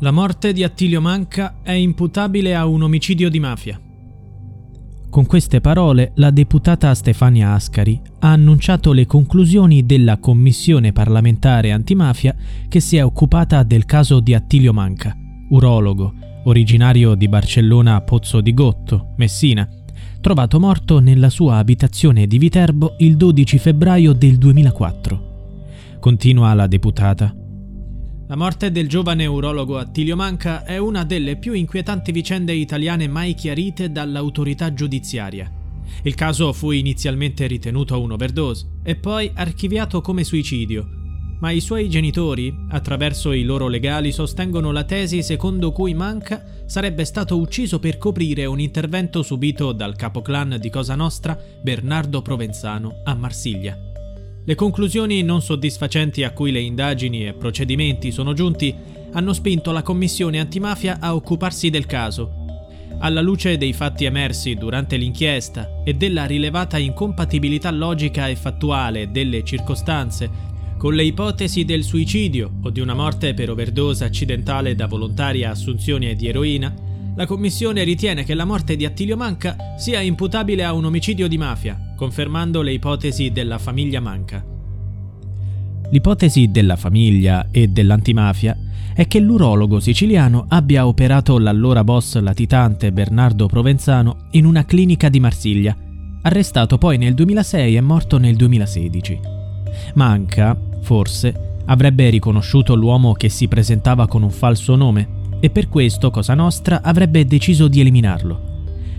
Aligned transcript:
La 0.00 0.12
morte 0.12 0.52
di 0.52 0.62
Attilio 0.62 1.00
Manca 1.00 1.56
è 1.60 1.72
imputabile 1.72 2.54
a 2.54 2.66
un 2.66 2.82
omicidio 2.82 3.28
di 3.28 3.40
mafia. 3.40 3.80
Con 5.10 5.26
queste 5.26 5.60
parole 5.60 6.12
la 6.14 6.30
deputata 6.30 6.94
Stefania 6.94 7.52
Ascari 7.52 8.00
ha 8.20 8.30
annunciato 8.30 8.92
le 8.92 9.06
conclusioni 9.06 9.84
della 9.84 10.18
commissione 10.18 10.92
parlamentare 10.92 11.72
antimafia 11.72 12.36
che 12.68 12.78
si 12.78 12.96
è 12.96 13.04
occupata 13.04 13.64
del 13.64 13.86
caso 13.86 14.20
di 14.20 14.34
Attilio 14.34 14.72
Manca, 14.72 15.16
urologo, 15.48 16.14
originario 16.44 17.16
di 17.16 17.26
Barcellona 17.26 18.00
Pozzo 18.02 18.40
di 18.40 18.54
Gotto, 18.54 19.14
Messina, 19.16 19.68
trovato 20.20 20.60
morto 20.60 21.00
nella 21.00 21.28
sua 21.28 21.56
abitazione 21.56 22.28
di 22.28 22.38
Viterbo 22.38 22.94
il 22.98 23.16
12 23.16 23.58
febbraio 23.58 24.12
del 24.12 24.38
2004. 24.38 25.96
Continua 25.98 26.54
la 26.54 26.68
deputata. 26.68 27.34
La 28.28 28.36
morte 28.36 28.70
del 28.70 28.88
giovane 28.88 29.24
urologo 29.24 29.78
Attilio 29.78 30.14
Manca 30.14 30.62
è 30.62 30.76
una 30.76 31.02
delle 31.02 31.36
più 31.36 31.54
inquietanti 31.54 32.12
vicende 32.12 32.52
italiane 32.52 33.08
mai 33.08 33.32
chiarite 33.32 33.90
dall'autorità 33.90 34.74
giudiziaria. 34.74 35.50
Il 36.02 36.14
caso 36.14 36.52
fu 36.52 36.70
inizialmente 36.72 37.46
ritenuto 37.46 37.98
un'overdose 37.98 38.80
e 38.82 38.96
poi 38.96 39.30
archiviato 39.34 40.02
come 40.02 40.24
suicidio, 40.24 40.86
ma 41.40 41.52
i 41.52 41.60
suoi 41.60 41.88
genitori, 41.88 42.54
attraverso 42.68 43.32
i 43.32 43.44
loro 43.44 43.66
legali, 43.66 44.12
sostengono 44.12 44.72
la 44.72 44.84
tesi 44.84 45.22
secondo 45.22 45.72
cui 45.72 45.94
Manca 45.94 46.44
sarebbe 46.66 47.06
stato 47.06 47.38
ucciso 47.38 47.78
per 47.78 47.96
coprire 47.96 48.44
un 48.44 48.60
intervento 48.60 49.22
subito 49.22 49.72
dal 49.72 49.96
capoclan 49.96 50.58
di 50.60 50.68
Cosa 50.68 50.94
Nostra, 50.94 51.38
Bernardo 51.62 52.20
Provenzano, 52.20 53.00
a 53.04 53.14
Marsiglia. 53.14 53.87
Le 54.48 54.54
conclusioni 54.54 55.22
non 55.22 55.42
soddisfacenti 55.42 56.24
a 56.24 56.30
cui 56.30 56.50
le 56.50 56.60
indagini 56.60 57.26
e 57.26 57.34
procedimenti 57.34 58.10
sono 58.10 58.32
giunti 58.32 58.74
hanno 59.12 59.34
spinto 59.34 59.72
la 59.72 59.82
Commissione 59.82 60.40
antimafia 60.40 61.00
a 61.00 61.14
occuparsi 61.14 61.68
del 61.68 61.84
caso. 61.84 62.46
Alla 63.00 63.20
luce 63.20 63.58
dei 63.58 63.74
fatti 63.74 64.06
emersi 64.06 64.54
durante 64.54 64.96
l'inchiesta 64.96 65.82
e 65.84 65.92
della 65.92 66.24
rilevata 66.24 66.78
incompatibilità 66.78 67.70
logica 67.70 68.26
e 68.26 68.36
fattuale 68.36 69.10
delle 69.10 69.44
circostanze 69.44 70.30
con 70.78 70.94
le 70.94 71.04
ipotesi 71.04 71.66
del 71.66 71.82
suicidio 71.82 72.50
o 72.62 72.70
di 72.70 72.80
una 72.80 72.94
morte 72.94 73.34
per 73.34 73.50
overdose 73.50 74.04
accidentale 74.04 74.74
da 74.74 74.86
volontaria 74.86 75.50
assunzione 75.50 76.14
di 76.14 76.26
eroina, 76.26 76.74
la 77.14 77.26
Commissione 77.26 77.84
ritiene 77.84 78.24
che 78.24 78.32
la 78.32 78.46
morte 78.46 78.76
di 78.76 78.86
Attilio 78.86 79.18
Manca 79.18 79.74
sia 79.76 80.00
imputabile 80.00 80.64
a 80.64 80.72
un 80.72 80.86
omicidio 80.86 81.28
di 81.28 81.36
mafia, 81.36 81.87
confermando 81.98 82.62
le 82.62 82.70
ipotesi 82.70 83.32
della 83.32 83.58
famiglia 83.58 83.98
Manca. 83.98 84.44
L'ipotesi 85.90 86.48
della 86.48 86.76
famiglia 86.76 87.48
e 87.50 87.66
dell'antimafia 87.66 88.56
è 88.94 89.08
che 89.08 89.18
l'urologo 89.18 89.80
siciliano 89.80 90.44
abbia 90.48 90.86
operato 90.86 91.40
l'allora 91.40 91.82
boss 91.82 92.16
latitante 92.20 92.92
Bernardo 92.92 93.46
Provenzano 93.46 94.28
in 94.32 94.44
una 94.44 94.64
clinica 94.64 95.08
di 95.08 95.18
Marsiglia, 95.18 95.76
arrestato 96.22 96.78
poi 96.78 96.98
nel 96.98 97.14
2006 97.14 97.74
e 97.74 97.80
morto 97.80 98.18
nel 98.18 98.36
2016. 98.36 99.20
Manca, 99.94 100.56
forse, 100.82 101.62
avrebbe 101.64 102.10
riconosciuto 102.10 102.76
l'uomo 102.76 103.12
che 103.12 103.28
si 103.28 103.48
presentava 103.48 104.06
con 104.06 104.22
un 104.22 104.30
falso 104.30 104.76
nome 104.76 105.16
e 105.40 105.50
per 105.50 105.68
questo 105.68 106.12
Cosa 106.12 106.34
Nostra 106.34 106.80
avrebbe 106.80 107.24
deciso 107.24 107.66
di 107.66 107.80
eliminarlo. 107.80 108.57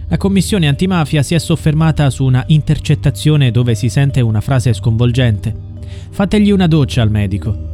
La 0.10 0.18
commissione 0.18 0.68
antimafia 0.68 1.22
si 1.22 1.36
è 1.36 1.38
soffermata 1.38 2.10
su 2.10 2.26
una 2.26 2.44
intercettazione 2.48 3.52
dove 3.52 3.76
si 3.76 3.90
sente 3.90 4.22
una 4.22 4.42
frase 4.42 4.74
sconvolgente. 4.74 5.56
Fategli 6.10 6.50
una 6.50 6.66
doccia 6.66 7.04
al 7.04 7.12
medico. 7.12 7.68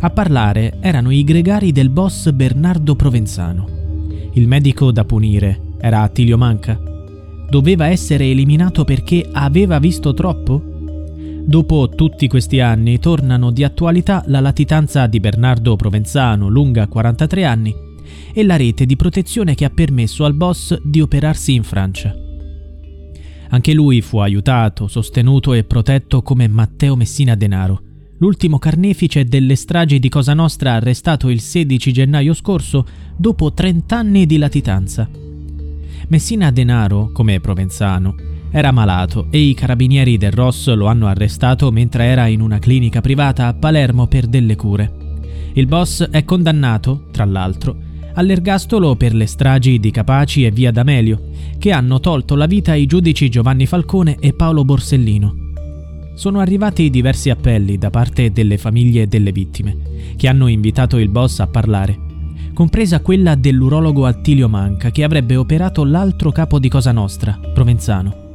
A 0.00 0.08
parlare 0.08 0.78
erano 0.80 1.10
i 1.10 1.22
gregari 1.24 1.70
del 1.70 1.90
boss 1.90 2.30
Bernardo 2.30 2.96
Provenzano. 2.96 3.68
Il 4.32 4.48
medico 4.48 4.90
da 4.90 5.04
punire 5.04 5.60
era 5.78 6.00
Attilio 6.00 6.38
Manca. 6.38 6.80
Doveva 7.50 7.88
essere 7.88 8.24
eliminato 8.24 8.84
perché 8.84 9.28
aveva 9.30 9.78
visto 9.78 10.14
troppo? 10.14 10.62
Dopo 11.44 11.90
tutti 11.90 12.28
questi 12.28 12.60
anni 12.60 12.98
tornano 12.98 13.50
di 13.50 13.62
attualità 13.62 14.22
la 14.26 14.40
latitanza 14.40 15.06
di 15.06 15.20
Bernardo 15.20 15.76
Provenzano, 15.76 16.48
lunga 16.48 16.86
43 16.86 17.44
anni, 17.44 17.74
e 18.32 18.44
la 18.44 18.56
rete 18.56 18.86
di 18.86 18.96
protezione 18.96 19.54
che 19.54 19.64
ha 19.64 19.70
permesso 19.70 20.24
al 20.24 20.34
boss 20.34 20.78
di 20.82 21.00
operarsi 21.00 21.54
in 21.54 21.62
Francia. 21.62 22.14
Anche 23.50 23.72
lui 23.72 24.00
fu 24.02 24.18
aiutato, 24.18 24.88
sostenuto 24.88 25.54
e 25.54 25.64
protetto 25.64 26.22
come 26.22 26.48
Matteo 26.48 26.96
Messina 26.96 27.34
Denaro, 27.34 27.82
l'ultimo 28.18 28.58
carnefice 28.58 29.24
delle 29.24 29.56
stragi 29.56 29.98
di 29.98 30.08
Cosa 30.08 30.34
Nostra 30.34 30.74
arrestato 30.74 31.28
il 31.28 31.40
16 31.40 31.92
gennaio 31.92 32.34
scorso 32.34 32.86
dopo 33.16 33.52
30 33.52 33.96
anni 33.96 34.26
di 34.26 34.36
latitanza. 34.36 35.08
Messina 36.08 36.50
Denaro, 36.50 37.10
come 37.12 37.40
Provenzano, 37.40 38.14
era 38.50 38.70
malato 38.70 39.26
e 39.30 39.40
i 39.40 39.54
carabinieri 39.54 40.16
del 40.16 40.32
Ross 40.32 40.72
lo 40.72 40.86
hanno 40.86 41.06
arrestato 41.06 41.70
mentre 41.70 42.04
era 42.04 42.26
in 42.26 42.40
una 42.40 42.58
clinica 42.58 43.00
privata 43.00 43.46
a 43.46 43.54
Palermo 43.54 44.06
per 44.06 44.26
delle 44.26 44.56
cure. 44.56 45.06
Il 45.52 45.66
boss 45.66 46.08
è 46.08 46.24
condannato, 46.24 47.08
tra 47.10 47.24
l'altro, 47.24 47.76
all'ergastolo 48.18 48.96
per 48.96 49.14
le 49.14 49.26
stragi 49.26 49.78
di 49.78 49.92
Capaci 49.92 50.44
e 50.44 50.50
Via 50.50 50.72
D'Amelio, 50.72 51.28
che 51.56 51.70
hanno 51.70 52.00
tolto 52.00 52.34
la 52.34 52.46
vita 52.46 52.72
ai 52.72 52.84
giudici 52.84 53.28
Giovanni 53.28 53.64
Falcone 53.64 54.16
e 54.18 54.32
Paolo 54.32 54.64
Borsellino. 54.64 55.36
Sono 56.14 56.40
arrivati 56.40 56.90
diversi 56.90 57.30
appelli 57.30 57.78
da 57.78 57.90
parte 57.90 58.32
delle 58.32 58.58
famiglie 58.58 59.06
delle 59.06 59.30
vittime, 59.30 59.76
che 60.16 60.26
hanno 60.26 60.48
invitato 60.48 60.98
il 60.98 61.08
boss 61.08 61.38
a 61.38 61.46
parlare, 61.46 61.96
compresa 62.54 63.00
quella 63.00 63.36
dell'urologo 63.36 64.04
Attilio 64.04 64.48
Manca 64.48 64.90
che 64.90 65.04
avrebbe 65.04 65.36
operato 65.36 65.84
l'altro 65.84 66.32
capo 66.32 66.58
di 66.58 66.68
Cosa 66.68 66.90
Nostra, 66.90 67.38
Provenzano. 67.54 68.26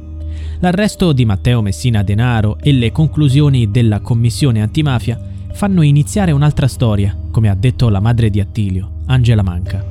L'arresto 0.60 1.12
di 1.12 1.26
Matteo 1.26 1.60
Messina 1.60 2.02
Denaro 2.02 2.56
e 2.58 2.72
le 2.72 2.90
conclusioni 2.90 3.70
della 3.70 4.00
commissione 4.00 4.62
antimafia 4.62 5.20
fanno 5.52 5.82
iniziare 5.82 6.32
un'altra 6.32 6.68
storia, 6.68 7.14
come 7.30 7.50
ha 7.50 7.54
detto 7.54 7.90
la 7.90 8.00
madre 8.00 8.30
di 8.30 8.40
Attilio, 8.40 8.93
Angela 9.06 9.42
Manca. 9.42 9.84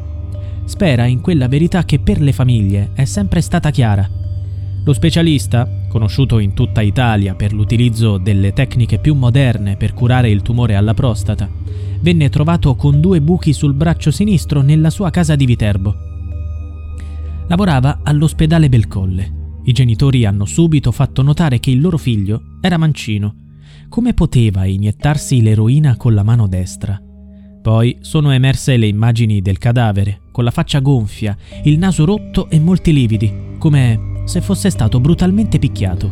Spera 0.66 1.06
in 1.06 1.22
quella 1.22 1.48
verità 1.48 1.84
che 1.84 2.00
per 2.00 2.22
le 2.22 2.32
famiglie 2.32 2.92
è 2.94 3.06
sempre 3.06 3.42
stata 3.42 3.70
chiara. 3.70 4.10
Lo 4.86 4.94
specialista, 4.94 5.86
conosciuto 5.88 6.40
in 6.40 6.54
tutta 6.54 6.82
Italia 6.82 7.36
per 7.36 7.54
l'utilizzo 7.54 8.18
delle 8.18 8.54
tecniche 8.54 9.00
più 9.00 9.14
moderne 9.14 9.78
per 9.78 9.94
curare 9.94 10.30
il 10.30 10.42
tumore 10.42 10.76
alla 10.76 10.94
prostata, 10.94 11.50
venne 12.02 12.30
trovato 12.30 12.76
con 12.76 13.00
due 13.00 13.22
buchi 13.22 13.54
sul 13.54 13.74
braccio 13.74 14.12
sinistro 14.12 14.62
nella 14.62 14.90
sua 14.90 15.10
casa 15.10 15.36
di 15.36 15.46
Viterbo. 15.46 15.96
Lavorava 17.48 18.00
all'ospedale 18.04 18.68
Belcolle. 18.68 19.42
I 19.64 19.72
genitori 19.72 20.26
hanno 20.26 20.46
subito 20.46 20.92
fatto 20.92 21.22
notare 21.22 21.60
che 21.60 21.72
il 21.72 21.80
loro 21.80 21.98
figlio 21.98 22.58
era 22.60 22.78
mancino. 22.78 23.36
Come 23.88 24.14
poteva 24.14 24.66
iniettarsi 24.66 25.42
l'eroina 25.42 25.96
con 25.96 26.14
la 26.14 26.24
mano 26.24 26.48
destra? 26.48 27.00
Poi 27.64 28.00
sono 28.02 28.32
emerse 28.32 28.76
le 28.76 28.88
immagini 28.88 29.42
del 29.42 29.58
cadavere, 29.58 30.20
con 30.32 30.44
la 30.44 30.52
faccia 30.52 30.80
gonfia, 30.80 31.34
il 31.64 31.78
naso 31.78 32.04
rotto 32.04 32.50
e 32.50 32.60
molti 32.60 32.92
lividi, 32.92 33.56
come 33.58 34.24
se 34.26 34.42
fosse 34.42 34.70
stato 34.70 35.00
brutalmente 35.00 35.60
picchiato. 35.60 36.12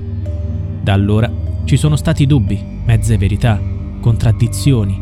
Da 0.82 0.94
allora 0.94 1.30
ci 1.66 1.76
sono 1.76 1.98
stati 1.98 2.26
dubbi, 2.26 2.58
mezze 2.86 3.18
verità, 3.18 3.60
contraddizioni, 4.00 4.98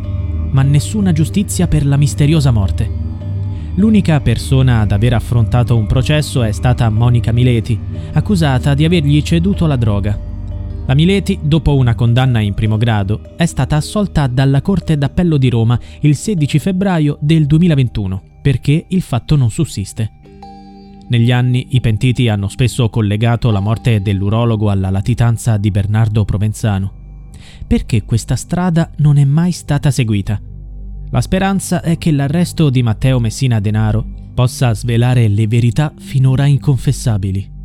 ma 0.50 0.64
nessuna 0.64 1.12
giustizia 1.12 1.68
per 1.68 1.86
la 1.86 1.98
misteriosa 1.98 2.50
morte. 2.50 2.90
L'unica 3.76 4.20
persona 4.20 4.80
ad 4.80 4.92
aver 4.92 5.14
affrontato 5.14 5.78
un 5.78 5.86
processo 5.86 6.42
è 6.42 6.52
stata 6.52 6.90
Monica 6.90 7.32
Mileti, 7.32 7.80
accusata 8.14 8.74
di 8.74 8.86
avergli 8.86 9.22
ceduto 9.22 9.68
la 9.68 9.76
droga 9.76 10.29
la 10.90 10.96
Mileti, 10.96 11.38
dopo 11.44 11.76
una 11.76 11.94
condanna 11.94 12.40
in 12.40 12.56
primo 12.56 12.76
grado, 12.76 13.36
è 13.36 13.46
stata 13.46 13.76
assolta 13.76 14.26
dalla 14.26 14.64
Corte 14.64 14.98
d'Appello 14.98 15.38
di 15.38 15.48
Roma 15.48 15.80
il 16.00 16.16
16 16.16 16.58
febbraio 16.58 17.20
del 17.22 17.46
2021 17.46 18.24
perché 18.42 18.88
il 18.88 19.04
fatto 19.04 19.36
non 19.36 19.52
sussiste. 19.52 20.10
Negli 21.10 21.32
anni 21.32 21.68
i 21.76 21.80
pentiti 21.80 22.28
hanno 22.28 22.48
spesso 22.48 22.90
collegato 22.90 23.52
la 23.52 23.60
morte 23.60 24.02
dell'urologo 24.02 24.72
alla 24.72 24.90
latitanza 24.90 25.58
di 25.58 25.70
Bernardo 25.70 26.26
Provenzano. 26.26 26.94
Perché 27.68 28.04
questa 28.04 28.36
strada 28.36 28.90
non 28.98 29.18
è 29.18 29.26
mai 29.26 29.52
stata 29.52 29.92
seguita? 29.92 30.42
La 31.12 31.22
speranza 31.22 31.84
è 31.84 32.00
che 32.00 32.10
l'arresto 32.10 32.72
di 32.72 32.82
Matteo 32.82 33.20
Messina 33.20 33.60
Denaro 33.60 34.04
possa 34.34 34.74
svelare 34.74 35.28
le 35.28 35.46
verità 35.46 35.94
finora 35.96 36.48
inconfessabili. 36.48 37.58